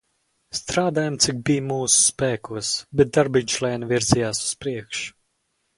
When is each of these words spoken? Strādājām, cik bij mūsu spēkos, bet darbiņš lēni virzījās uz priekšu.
Strādājām, 0.59 1.17
cik 1.25 1.43
bij 1.49 1.61
mūsu 1.67 2.01
spēkos, 2.07 2.73
bet 3.01 3.15
darbiņš 3.19 3.61
lēni 3.67 3.95
virzījās 3.95 4.45
uz 4.49 4.57
priekšu. 4.65 5.19